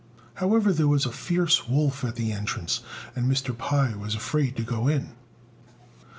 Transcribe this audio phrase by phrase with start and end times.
[0.33, 2.81] However, there was a fierce wolf at the entrance,
[3.15, 3.55] and Mr.
[3.55, 5.11] Pai was afraid to go in.